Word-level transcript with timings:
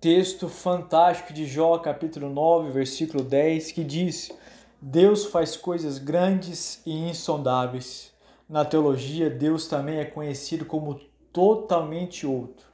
texto 0.00 0.48
fantástico 0.48 1.30
de 1.30 1.44
Jó, 1.44 1.76
capítulo 1.78 2.30
9, 2.30 2.70
versículo 2.70 3.22
10, 3.22 3.72
que 3.72 3.84
diz: 3.84 4.32
Deus 4.80 5.26
faz 5.26 5.58
coisas 5.58 5.98
grandes 5.98 6.80
e 6.86 6.92
insondáveis. 7.10 8.10
Na 8.48 8.64
teologia, 8.64 9.28
Deus 9.28 9.68
também 9.68 9.98
é 9.98 10.04
conhecido 10.06 10.64
como 10.64 10.98
totalmente 11.30 12.26
outro, 12.26 12.66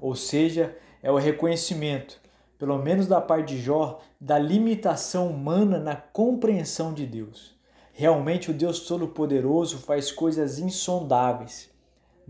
ou 0.00 0.16
seja, 0.16 0.76
é 1.00 1.10
o 1.10 1.16
reconhecimento, 1.16 2.20
pelo 2.58 2.76
menos 2.78 3.06
da 3.06 3.20
parte 3.20 3.54
de 3.54 3.62
Jó, 3.62 4.00
da 4.20 4.36
limitação 4.36 5.28
humana 5.28 5.78
na 5.78 5.94
compreensão 5.94 6.92
de 6.92 7.06
Deus. 7.06 7.54
Realmente, 7.92 8.50
o 8.50 8.54
Deus 8.54 8.80
Todo-Poderoso 8.80 9.78
faz 9.78 10.10
coisas 10.10 10.58
insondáveis. 10.58 11.71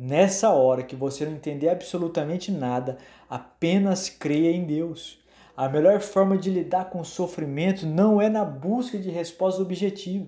Nessa 0.05 0.51
hora 0.51 0.83
que 0.83 0.97
você 0.97 1.25
não 1.25 1.35
entender 1.35 1.69
absolutamente 1.69 2.51
nada, 2.51 2.99
apenas 3.31 4.09
creia 4.09 4.51
em 4.51 4.65
Deus. 4.65 5.21
A 5.57 5.69
melhor 5.69 6.01
forma 6.01 6.37
de 6.37 6.51
lidar 6.51 6.91
com 6.91 6.99
o 6.99 7.05
sofrimento 7.05 7.87
não 7.87 8.21
é 8.21 8.29
na 8.29 8.45
busca 8.45 8.99
de 8.99 9.11
respostas 9.11 9.65
objetivas. 9.65 10.27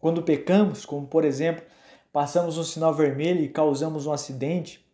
Quando 0.00 0.22
pecamos, 0.22 0.86
como 0.86 1.08
por 1.08 1.24
exemplo, 1.24 1.64
passamos 2.12 2.56
um 2.56 2.62
sinal 2.62 2.94
vermelho 2.94 3.42
e 3.42 3.48
causamos 3.48 4.06
um 4.06 4.12
acidente, 4.12 4.86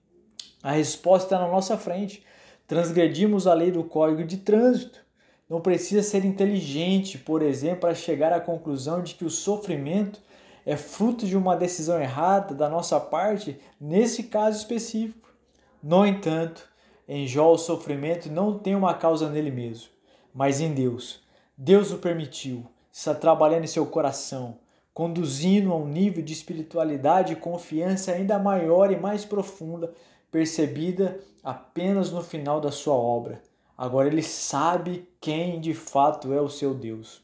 a 0.62 0.72
resposta 0.72 1.34
está 1.34 1.38
na 1.38 1.52
nossa 1.52 1.76
frente. 1.76 2.24
Transgredimos 2.66 3.46
a 3.46 3.52
lei 3.52 3.70
do 3.70 3.84
código 3.84 4.24
de 4.24 4.38
trânsito. 4.38 4.98
Não 5.46 5.60
precisa 5.60 6.02
ser 6.02 6.24
inteligente, 6.24 7.18
por 7.18 7.42
exemplo, 7.42 7.80
para 7.80 7.94
chegar 7.94 8.32
à 8.32 8.40
conclusão 8.40 9.02
de 9.02 9.14
que 9.14 9.26
o 9.26 9.30
sofrimento 9.30 10.22
é 10.66 10.76
fruto 10.76 11.24
de 11.24 11.36
uma 11.36 11.56
decisão 11.56 12.00
errada 12.00 12.52
da 12.52 12.68
nossa 12.68 12.98
parte 12.98 13.58
nesse 13.80 14.24
caso 14.24 14.58
específico. 14.58 15.32
No 15.80 16.04
entanto, 16.04 16.68
em 17.06 17.24
Jó 17.24 17.52
o 17.52 17.58
sofrimento 17.58 18.28
não 18.28 18.58
tem 18.58 18.74
uma 18.74 18.92
causa 18.92 19.30
nele 19.30 19.52
mesmo, 19.52 19.90
mas 20.34 20.60
em 20.60 20.74
Deus. 20.74 21.22
Deus 21.56 21.92
o 21.92 21.98
permitiu, 21.98 22.66
está 22.92 23.14
trabalhando 23.14 23.62
em 23.62 23.68
seu 23.68 23.86
coração, 23.86 24.58
conduzindo 24.92 25.72
a 25.72 25.76
um 25.76 25.86
nível 25.86 26.24
de 26.24 26.32
espiritualidade 26.32 27.34
e 27.34 27.36
confiança 27.36 28.10
ainda 28.10 28.36
maior 28.36 28.90
e 28.90 28.96
mais 28.96 29.24
profunda, 29.24 29.94
percebida 30.32 31.20
apenas 31.44 32.10
no 32.10 32.22
final 32.22 32.60
da 32.60 32.72
sua 32.72 32.94
obra. 32.94 33.40
Agora 33.78 34.08
ele 34.08 34.22
sabe 34.22 35.08
quem 35.20 35.60
de 35.60 35.74
fato 35.74 36.32
é 36.32 36.40
o 36.40 36.48
seu 36.48 36.74
Deus. 36.74 37.22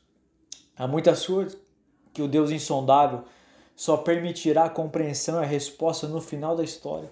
Há 0.77 0.87
muitas 0.87 1.25
que 2.13 2.23
o 2.23 2.29
Deus 2.29 2.51
insondável 2.51 3.25
só 3.75 3.97
permitirá 3.97 4.65
a 4.65 4.71
compreensão 4.71 5.41
e 5.41 5.45
a 5.45 5.49
resposta 5.49 6.07
no 6.07 6.21
final 6.21 6.55
da 6.55 6.63
história, 6.63 7.11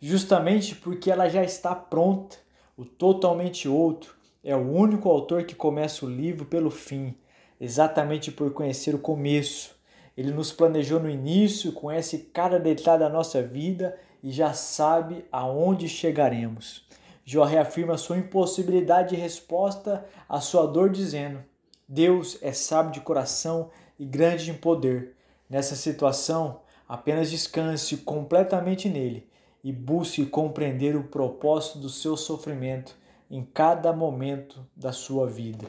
justamente 0.00 0.74
porque 0.74 1.10
ela 1.10 1.28
já 1.28 1.42
está 1.42 1.74
pronta. 1.74 2.36
O 2.76 2.84
totalmente 2.84 3.68
outro 3.68 4.14
é 4.44 4.54
o 4.54 4.70
único 4.70 5.08
autor 5.08 5.44
que 5.44 5.54
começa 5.54 6.04
o 6.04 6.10
livro 6.10 6.44
pelo 6.44 6.70
fim, 6.70 7.16
exatamente 7.60 8.30
por 8.30 8.52
conhecer 8.52 8.94
o 8.94 8.98
começo. 8.98 9.74
Ele 10.16 10.30
nos 10.30 10.52
planejou 10.52 11.00
no 11.00 11.10
início, 11.10 11.72
conhece 11.72 12.30
cada 12.32 12.58
detalhe 12.58 13.00
da 13.00 13.08
nossa 13.08 13.42
vida 13.42 13.98
e 14.22 14.30
já 14.30 14.52
sabe 14.52 15.24
aonde 15.32 15.88
chegaremos. 15.88 16.86
Jó 17.24 17.44
reafirma 17.44 17.98
sua 17.98 18.18
impossibilidade 18.18 19.16
de 19.16 19.20
resposta 19.20 20.06
à 20.28 20.40
sua 20.40 20.66
dor, 20.66 20.90
dizendo: 20.90 21.42
Deus 21.88 22.38
é 22.40 22.52
sábio 22.52 22.92
de 22.92 23.00
coração 23.00 23.70
e 23.98 24.04
grande 24.04 24.50
em 24.50 24.54
poder. 24.54 25.14
Nessa 25.48 25.76
situação, 25.76 26.60
apenas 26.88 27.30
descanse 27.30 27.98
completamente 27.98 28.88
nele 28.88 29.28
e 29.62 29.72
busque 29.72 30.24
compreender 30.26 30.96
o 30.96 31.04
propósito 31.04 31.78
do 31.78 31.88
seu 31.88 32.16
sofrimento 32.16 32.96
em 33.30 33.44
cada 33.44 33.92
momento 33.92 34.64
da 34.76 34.92
sua 34.92 35.26
vida. 35.26 35.66